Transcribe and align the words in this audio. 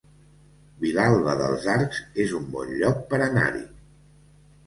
Vilalba 0.83 1.33
dels 1.41 1.67
Arcs 1.73 1.99
es 2.25 2.33
un 2.39 2.49
bon 2.55 2.73
lloc 2.79 3.03
per 3.13 3.19
anar-hi 3.29 3.65